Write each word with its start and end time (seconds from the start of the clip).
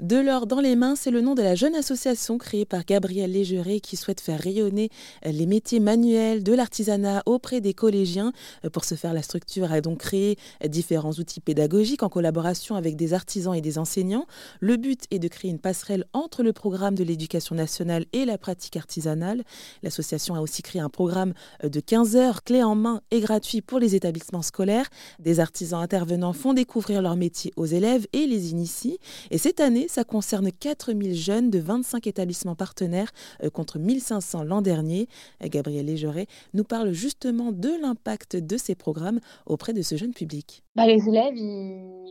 De 0.00 0.16
l'or 0.16 0.46
dans 0.46 0.60
les 0.60 0.76
mains, 0.76 0.96
c'est 0.96 1.10
le 1.10 1.20
nom 1.20 1.34
de 1.34 1.42
la 1.42 1.54
jeune 1.54 1.74
association 1.74 2.38
créée 2.38 2.64
par 2.64 2.86
Gabriel 2.86 3.32
Légeret 3.32 3.80
qui 3.80 3.96
souhaite 3.96 4.22
faire 4.22 4.40
rayonner 4.40 4.88
les 5.26 5.44
métiers 5.44 5.78
manuels 5.78 6.42
de 6.42 6.54
l'artisanat 6.54 7.22
auprès 7.26 7.60
des 7.60 7.74
collégiens. 7.74 8.32
Pour 8.72 8.86
ce 8.86 8.94
faire, 8.94 9.12
la 9.12 9.20
structure 9.20 9.70
a 9.70 9.82
donc 9.82 9.98
créé 9.98 10.38
différents 10.66 11.12
outils 11.12 11.40
pédagogiques 11.40 12.02
en 12.02 12.08
collaboration 12.08 12.76
avec 12.76 12.96
des 12.96 13.12
artisans 13.12 13.54
et 13.54 13.60
des 13.60 13.76
enseignants. 13.76 14.24
Le 14.60 14.78
but 14.78 15.04
est 15.10 15.18
de 15.18 15.28
créer 15.28 15.50
une 15.50 15.58
passerelle 15.58 16.06
entre 16.14 16.42
le 16.42 16.54
programme 16.54 16.94
de 16.94 17.04
l'éducation 17.04 17.54
nationale 17.54 18.06
et 18.14 18.24
la 18.24 18.38
pratique 18.38 18.78
artisanale. 18.78 19.42
L'association 19.82 20.34
a 20.34 20.40
aussi 20.40 20.62
créé 20.62 20.80
un 20.80 20.88
programme 20.88 21.34
de 21.62 21.78
15 21.78 22.16
heures 22.16 22.42
clés 22.42 22.62
en 22.62 22.74
main 22.74 23.02
et 23.10 23.20
gratuit 23.20 23.60
pour 23.60 23.78
les 23.78 23.94
établissements 23.94 24.40
scolaires. 24.40 24.88
Des 25.18 25.40
artisans 25.40 25.82
intervenants 25.82 26.32
font 26.32 26.54
découvrir 26.54 27.02
leur 27.02 27.16
métier 27.16 27.52
aux 27.56 27.66
élèves 27.66 28.06
et 28.14 28.26
les 28.26 28.52
initient. 28.52 28.96
Et 29.30 29.36
cette 29.36 29.60
année, 29.60 29.88
ça 29.90 30.04
concerne 30.04 30.52
4000 30.52 31.14
jeunes 31.14 31.50
de 31.50 31.58
25 31.58 32.06
établissements 32.06 32.54
partenaires 32.54 33.10
euh, 33.42 33.50
contre 33.50 33.78
1500 33.80 34.44
l'an 34.44 34.62
dernier. 34.62 35.08
Euh, 35.42 35.48
Gabriel 35.48 35.86
Légeret 35.86 36.26
nous 36.54 36.62
parle 36.62 36.92
justement 36.92 37.50
de 37.50 37.70
l'impact 37.82 38.36
de 38.36 38.56
ces 38.56 38.76
programmes 38.76 39.18
auprès 39.46 39.72
de 39.72 39.82
ce 39.82 39.96
jeune 39.96 40.14
public. 40.14 40.62
Bah, 40.76 40.86
les 40.86 41.08
élèves, 41.08 41.34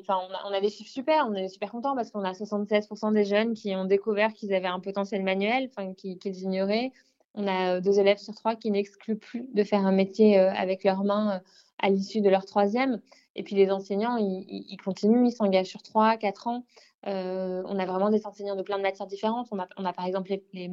enfin, 0.02 0.17
on, 0.45 0.53
a, 0.53 0.59
des 0.59 0.69
chiffres 0.69 0.91
super, 0.91 1.25
on 1.29 1.33
est 1.33 1.47
super 1.47 1.71
contents 1.71 1.95
parce 1.95 2.11
qu'on 2.11 2.25
a 2.25 2.33
76% 2.33 3.13
des 3.13 3.23
jeunes 3.23 3.53
qui 3.53 3.73
ont 3.75 3.85
découvert 3.85 4.33
qu'ils 4.33 4.53
avaient 4.53 4.67
un 4.67 4.81
potentiel 4.81 5.23
manuel, 5.23 5.69
enfin, 5.69 5.93
qu'ils 5.93 6.43
ignoraient. 6.43 6.91
On 7.33 7.47
a 7.47 7.77
euh, 7.77 7.81
deux 7.81 7.97
élèves 7.97 8.17
sur 8.17 8.35
trois 8.35 8.57
qui 8.57 8.71
n'excluent 8.71 9.17
plus 9.17 9.47
de 9.53 9.63
faire 9.63 9.85
un 9.85 9.93
métier 9.93 10.38
avec 10.38 10.83
leurs 10.83 11.05
mains 11.05 11.41
à 11.81 11.89
l'issue 11.89 12.19
de 12.19 12.30
leur 12.30 12.45
troisième. 12.45 12.99
Et 13.39 13.43
puis 13.43 13.55
les 13.55 13.71
enseignants, 13.71 14.17
ils, 14.17 14.77
continuent, 14.84 15.25
ils 15.25 15.31
s'engagent 15.31 15.70
sur 15.70 15.81
trois, 15.81 16.17
quatre 16.17 16.47
ans. 16.47 16.66
Euh, 17.07 17.63
on 17.66 17.80
a 17.80 17.85
vraiment 17.85 18.09
des 18.09 18.27
enseignants 18.27 18.57
de 18.57 18.63
plein 18.63 18.77
de 18.77 18.84
matières 18.84 19.07
différentes. 19.07 19.47
On 19.53 19.85
a, 19.85 19.93
par 19.93 20.05
exemple 20.05 20.30
les, 20.52 20.70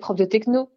profs 0.00 0.16
de 0.16 0.24
techno, 0.24 0.70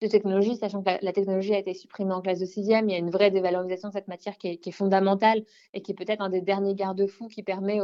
de 0.00 0.06
technologie, 0.06 0.56
sachant 0.56 0.82
que 0.82 0.90
la, 1.00 1.12
technologie 1.12 1.54
a 1.54 1.58
été 1.58 1.74
supprimée 1.74 2.12
en 2.12 2.20
classe 2.20 2.40
de 2.40 2.46
sixième. 2.46 2.88
Il 2.88 2.92
y 2.92 2.96
a 2.96 2.98
une 2.98 3.10
vraie 3.10 3.30
dévalorisation 3.30 3.88
de 3.88 3.92
cette 3.92 4.08
matière 4.08 4.36
qui 4.38 4.48
est, 4.48 4.70
fondamentale 4.70 5.44
et 5.74 5.82
qui 5.82 5.92
est 5.92 5.94
peut-être 5.94 6.20
un 6.20 6.30
des 6.30 6.40
derniers 6.40 6.74
garde-fous 6.74 7.28
qui 7.28 7.42
permet 7.42 7.80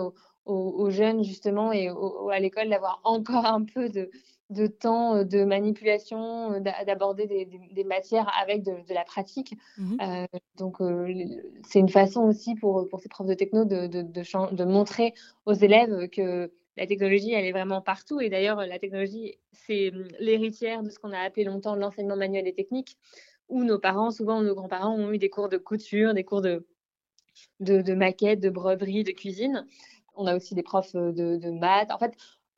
aux, 0.47 0.91
jeunes, 0.91 1.22
justement, 1.22 1.72
et 1.72 1.89
à 2.33 2.41
l'école 2.41 2.70
d'avoir 2.70 3.00
encore 3.05 3.45
un 3.45 3.64
peu 3.64 3.89
de, 3.89 4.11
de 4.50 4.67
temps 4.67 5.17
euh, 5.17 5.25
de 5.25 5.45
manipulation, 5.45 6.55
euh, 6.55 6.61
d'aborder 6.61 7.27
des, 7.27 7.84
matières 7.84 8.30
avec 8.41 8.62
de, 8.62 8.95
la 8.95 9.05
pratique. 9.05 9.55
Mmh 9.77 9.97
euh, 10.00 10.27
donc, 10.56 10.78
c'est 11.67 11.78
une 11.78 11.89
façon 11.89 12.23
aussi 12.23 12.55
pour, 12.55 12.89
pour 12.89 13.00
ces 13.00 13.08
profs 13.08 13.27
de 13.27 13.34
techno 13.34 13.64
de, 13.64 13.86
de, 13.86 14.64
montrer 14.64 15.14
aux 15.47 15.52
élèves 15.52 16.08
que 16.11 16.50
la 16.79 16.87
technologie, 16.87 17.33
elle 17.33 17.45
est 17.45 17.53
vraiment 17.53 17.83
partout. 17.83 18.21
Et 18.21 18.31
d'ailleurs, 18.31 18.65
la 18.65 18.79
technologie, 18.79 19.39
c'est 19.53 19.91
mmh, 19.91 20.09
l'héritière 20.21 20.83
de 20.83 20.91
ce 20.91 20.98
qu'on 20.98 21.12
a 21.12 21.19
appelé 21.19 21.45
longtemps 21.45 21.77
l'enseignement 21.77 22.17
manuel 22.17 22.47
et 22.47 22.55
technique, 22.55 22.97
où 23.48 23.65
nos 23.65 23.79
parents, 23.79 24.11
souvent 24.11 24.41
nos 24.43 24.55
grands-parents, 24.55 24.95
ont 24.95 25.12
eu 25.12 25.19
des 25.19 25.29
cours 25.29 25.48
de 25.48 25.59
couture, 25.59 26.15
des 26.15 26.25
cours 26.25 26.41
de, 26.41 26.67
de, 27.61 27.83
de 27.83 27.95
maquette, 27.95 28.41
de 28.41 28.51
broderie, 28.51 29.05
de 29.05 29.11
cuisine. 29.11 29.67
On 30.15 30.27
a 30.27 30.37
aussi 30.37 30.55
des 30.55 30.62
profs 30.62 30.95
de, 30.95 31.37
de 31.37 31.51
maths. 31.51 31.91
En 31.91 31.98
fait, 31.98 32.15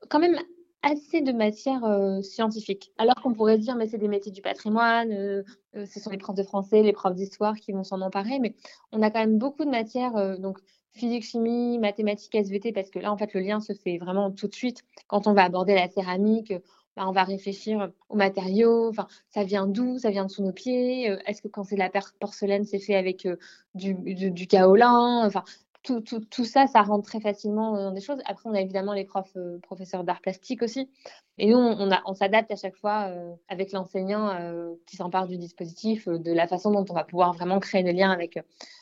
quand 0.09 0.19
même 0.19 0.39
assez 0.83 1.21
de 1.21 1.33
matières 1.33 1.85
euh, 1.85 2.23
scientifiques. 2.23 2.93
Alors 2.99 3.15
qu'on 3.17 3.35
pourrait 3.35 3.59
dire, 3.59 3.77
mais 3.77 3.87
c'est 3.87 3.99
des 3.99 4.09
métiers 4.09 4.33
du 4.33 4.41
patrimoine, 4.41 5.13
euh, 5.13 5.43
euh, 5.77 5.87
ce 5.87 6.01
sont 6.01 6.11
les 6.11 6.19
profs 6.19 6.37
de 6.37 6.43
français, 6.43 6.83
les 6.83 6.93
profs 6.93 7.15
d'histoire 7.15 7.57
qui 7.57 7.73
vont 7.73 7.85
s'en 7.85 8.01
emparer, 8.01 8.39
mais 8.39 8.55
on 8.93 9.03
a 9.03 9.11
quand 9.11 9.21
même 9.21 9.39
beaucoup 9.39 9.65
de 9.65 9.71
matières, 9.71 10.39
donc 10.39 10.59
physique, 10.93 11.25
chimie, 11.25 11.79
mathématiques, 11.79 12.35
SVT, 12.35 12.73
parce 12.73 12.91
que 12.91 12.99
là, 12.99 13.13
en 13.13 13.17
fait, 13.17 13.33
le 13.35 13.41
lien 13.41 13.61
se 13.61 13.73
fait 13.73 13.99
vraiment 13.99 14.31
tout 14.31 14.49
de 14.49 14.55
suite. 14.55 14.83
Quand 15.07 15.27
on 15.27 15.33
va 15.33 15.45
aborder 15.45 15.75
la 15.75 15.89
céramique, 15.89 16.53
bah, 16.97 17.05
on 17.07 17.13
va 17.13 17.25
réfléchir 17.25 17.93
aux 18.09 18.17
matériaux, 18.17 18.93
ça 19.31 19.45
vient 19.45 19.67
d'où, 19.67 19.99
ça 19.99 20.11
vient 20.11 20.25
de 20.25 20.31
sous 20.31 20.43
nos 20.43 20.53
pieds, 20.53 21.05
est-ce 21.27 21.41
que 21.41 21.49
quand 21.49 21.65
c'est 21.65 21.77
de 21.77 21.81
la 21.81 21.91
porcelaine, 22.19 22.65
c'est 22.65 22.81
fait 22.81 22.97
avec 22.97 23.29
du, 23.75 23.95
du, 23.95 24.31
du 24.31 24.47
kaolin, 24.47 25.25
enfin, 25.25 25.45
tout, 25.83 26.01
tout, 26.01 26.21
tout, 26.21 26.45
ça, 26.45 26.67
ça 26.67 26.83
rentre 26.83 27.07
très 27.07 27.21
facilement 27.21 27.75
dans 27.75 27.93
des 27.93 28.01
choses. 28.01 28.19
Après, 28.27 28.49
on 28.49 28.55
a 28.55 28.61
évidemment 28.61 28.93
les 28.93 29.05
profs, 29.05 29.37
euh, 29.37 29.59
professeurs 29.63 30.05
d'art 30.05 30.21
plastique 30.21 30.63
aussi. 30.63 30.91
Et 31.39 31.49
nous, 31.49 31.57
on, 31.57 31.89
on 32.07 32.15
s'adapte 32.15 32.51
à 32.51 32.57
chaque 32.57 32.77
fois 32.77 33.09
euh, 33.09 33.33
avec 33.49 33.73
l'enseignant 33.73 34.29
euh, 34.29 34.75
qui 34.87 34.97
s'empare 34.97 35.27
du 35.27 35.39
dispositif, 35.39 36.07
de 36.07 36.33
la 36.33 36.47
façon 36.47 36.71
dont 36.71 36.85
on 36.91 36.95
va 36.95 37.05
pouvoir 37.05 37.33
vraiment 37.33 37.59
créer 37.61 37.83
le 37.83 37.93
lien 37.93 38.11
avec, 38.11 38.39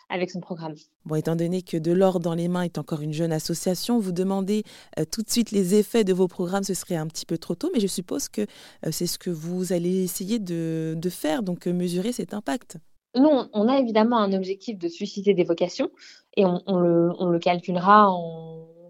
avec 0.08 0.30
son 0.30 0.40
programme. 0.40 0.74
Bon, 1.04 1.14
étant 1.14 1.36
donné 1.36 1.62
que 1.62 1.76
De 1.76 1.92
l'or 1.92 2.18
dans 2.18 2.34
les 2.34 2.48
mains 2.48 2.62
est 2.62 2.78
encore 2.78 3.00
une 3.00 3.12
jeune 3.12 3.32
association, 3.32 4.00
vous 4.00 4.12
demandez 4.12 4.64
tout 5.12 5.22
de 5.22 5.30
suite 5.30 5.52
les 5.52 5.76
effets 5.76 6.02
de 6.02 6.12
vos 6.12 6.26
programmes, 6.26 6.64
ce 6.64 6.74
serait 6.74 6.96
un 6.96 7.06
petit 7.06 7.26
peu 7.26 7.38
trop 7.38 7.54
tôt, 7.54 7.70
mais 7.72 7.80
je 7.80 7.86
suppose 7.86 8.28
que 8.28 8.46
c'est 8.90 9.06
ce 9.06 9.18
que 9.18 9.30
vous 9.30 9.72
allez 9.72 10.02
essayer 10.02 10.38
de, 10.38 10.94
de 10.96 11.10
faire, 11.10 11.42
donc 11.42 11.66
mesurer 11.66 12.12
cet 12.12 12.34
impact. 12.34 12.78
Nous, 13.14 13.28
on 13.52 13.68
a 13.68 13.78
évidemment 13.78 14.18
un 14.18 14.32
objectif 14.32 14.78
de 14.78 14.88
susciter 14.88 15.34
des 15.34 15.44
vocations 15.44 15.90
et 16.36 16.44
on, 16.44 16.78
le, 16.78 17.38
calculera 17.38 18.12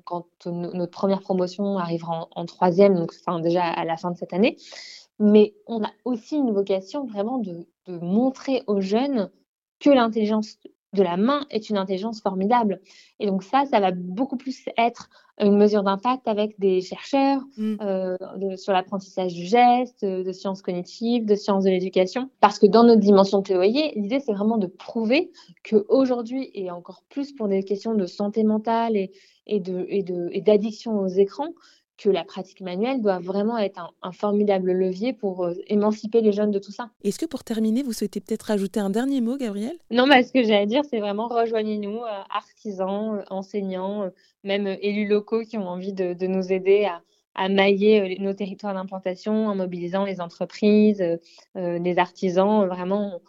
quand 0.04 0.26
notre 0.46 0.90
première 0.90 1.20
promotion 1.20 1.78
arrivera 1.78 2.28
en, 2.34 2.44
troisième, 2.46 2.94
donc 2.94 3.12
déjà 3.42 3.64
à 3.64 3.84
la 3.84 3.96
fin 3.96 4.10
de 4.10 4.16
cette 4.16 4.32
année. 4.32 4.56
Mais 5.18 5.54
on 5.66 5.82
a 5.82 5.90
aussi 6.04 6.36
une 6.36 6.52
vocation 6.52 7.06
vraiment 7.06 7.38
de 7.38 7.66
montrer 7.86 8.62
aux 8.66 8.80
jeunes 8.80 9.30
que 9.80 9.90
l'intelligence 9.90 10.58
de 10.94 11.02
la 11.02 11.16
main 11.16 11.46
est 11.50 11.70
une 11.70 11.76
intelligence 11.76 12.20
formidable. 12.20 12.80
Et 13.20 13.26
donc 13.26 13.42
ça, 13.42 13.64
ça 13.66 13.80
va 13.80 13.90
beaucoup 13.92 14.36
plus 14.36 14.64
être 14.76 15.10
une 15.40 15.56
mesure 15.56 15.82
d'impact 15.82 16.26
avec 16.26 16.58
des 16.58 16.80
chercheurs 16.80 17.42
mm. 17.56 17.76
euh, 17.80 18.16
sur 18.56 18.72
l'apprentissage 18.72 19.34
du 19.34 19.44
geste, 19.44 20.04
de 20.04 20.32
sciences 20.32 20.62
cognitives, 20.62 21.24
de 21.24 21.34
sciences 21.34 21.64
de 21.64 21.70
l'éducation. 21.70 22.30
Parce 22.40 22.58
que 22.58 22.66
dans 22.66 22.84
notre 22.84 23.00
dimension 23.00 23.42
théorie, 23.42 23.92
l'idée, 23.94 24.20
c'est 24.20 24.32
vraiment 24.32 24.58
de 24.58 24.66
prouver 24.66 25.30
qu'aujourd'hui, 25.68 26.50
et 26.54 26.70
encore 26.70 27.02
plus 27.08 27.32
pour 27.32 27.48
des 27.48 27.62
questions 27.62 27.94
de 27.94 28.06
santé 28.06 28.42
mentale 28.42 28.96
et, 28.96 29.12
et 29.46 29.60
d'addiction 30.40 31.00
et 31.00 31.04
aux 31.04 31.18
écrans, 31.18 31.52
que 31.98 32.08
la 32.08 32.24
pratique 32.24 32.60
manuelle 32.60 33.02
doit 33.02 33.18
vraiment 33.18 33.58
être 33.58 33.92
un, 34.02 34.12
formidable 34.12 34.72
levier 34.72 35.12
pour 35.12 35.44
euh, 35.44 35.54
émanciper 35.66 36.20
les 36.20 36.32
jeunes 36.32 36.52
de 36.52 36.60
tout 36.60 36.70
ça. 36.70 36.90
Est-ce 37.02 37.18
que 37.18 37.26
pour 37.26 37.42
terminer, 37.44 37.82
vous 37.82 37.92
souhaitez 37.92 38.20
peut-être 38.20 38.50
ajouter 38.50 38.80
un 38.80 38.88
dernier 38.88 39.20
mot, 39.20 39.36
Gabriel 39.36 39.76
Non, 39.90 40.06
mais 40.06 40.22
ce 40.22 40.32
que 40.32 40.42
j'allais 40.42 40.66
dire, 40.66 40.82
c'est 40.88 41.00
vraiment 41.00 41.26
rejoignez-nous, 41.26 41.98
euh, 41.98 42.22
artisans, 42.30 43.18
euh, 43.18 43.24
enseignants, 43.30 44.10
même 44.44 44.66
élus 44.80 45.08
locaux 45.08 45.42
qui 45.42 45.58
ont 45.58 45.68
envie 45.68 45.92
de, 45.92 46.26
nous 46.26 46.52
aider 46.52 46.84
à, 46.84 47.02
à 47.34 47.48
mailler 47.48 48.16
nos 48.20 48.32
territoires 48.32 48.74
d'implantation 48.74 49.48
en 49.48 49.56
mobilisant 49.56 50.04
les 50.04 50.20
entreprises, 50.20 51.04
les 51.54 51.98
artisans. 51.98 52.66
Vraiment, 52.66 53.20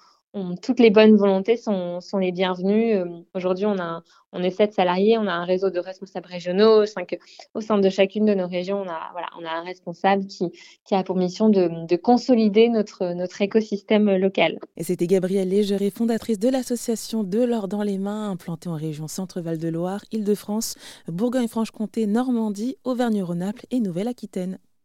toutes 0.61 0.79
les 0.79 0.89
bonnes 0.91 1.15
volontés 1.15 1.57
sont, 1.57 1.99
les 2.19 2.31
bienvenues. 2.31 2.93
Euh, 2.93 3.05
aujourd'hui, 3.33 3.65
on, 3.65 3.77
a, 3.79 4.03
on 4.31 4.43
est 4.43 4.51
sept 4.51 4.73
salariés, 4.73 5.17
on 5.17 5.27
a 5.27 5.31
un 5.31 5.43
réseau 5.43 5.69
de 5.69 5.79
responsables 5.79 6.27
régionaux. 6.27 6.85
Cinq, 6.85 7.17
au 7.55 7.61
sein 7.61 7.79
de 7.79 7.89
chacune 7.89 8.25
de 8.25 8.33
nos 8.33 8.47
régions, 8.47 8.81
on 8.81 8.89
a, 8.89 9.09
voilà, 9.11 9.27
on 9.39 9.45
a 9.45 9.49
un 9.49 9.63
responsable 9.63 10.27
qui, 10.27 10.51
qui 10.85 10.95
a 10.95 11.03
pour 11.03 11.15
mission 11.15 11.49
de, 11.49 11.87
de 11.87 11.95
consolider 11.95 12.69
notre, 12.69 13.13
notre 13.13 13.41
écosystème 13.41 14.15
local. 14.17 14.59
Et 14.77 14.83
c'était 14.83 15.07
Gabrielle 15.07 15.49
Légeret, 15.49 15.89
fondatrice 15.89 16.39
de 16.39 16.49
l'association 16.49 17.23
De 17.23 17.43
l'or 17.43 17.67
dans 17.67 17.83
les 17.83 17.97
mains, 17.97 18.29
implantée 18.29 18.69
en 18.69 18.75
région 18.75 19.07
Centre-Val 19.07 19.57
de 19.57 19.67
Loire, 19.67 20.03
Île-de-France, 20.11 20.75
Bourgogne-Franche-Comté, 21.07 22.05
Normandie, 22.05 22.77
Auvergne-Rhône-Alpes 22.83 23.65
et 23.71 23.79
Nouvelle-Aquitaine. 23.79 24.59